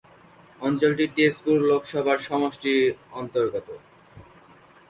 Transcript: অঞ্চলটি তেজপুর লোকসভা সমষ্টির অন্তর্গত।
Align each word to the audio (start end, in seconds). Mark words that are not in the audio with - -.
অঞ্চলটি 0.59 1.05
তেজপুর 1.15 1.57
লোকসভা 1.69 2.15
সমষ্টির 2.19 2.83
অন্তর্গত। 3.11 3.67